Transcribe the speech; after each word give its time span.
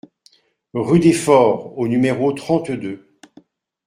Rue 0.73 0.99
des 0.99 1.13
Fords 1.13 1.77
au 1.77 1.87
numéro 1.87 2.33
trente-deux 2.33 3.05